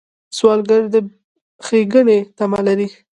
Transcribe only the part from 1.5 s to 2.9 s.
ښېګڼې تمه لري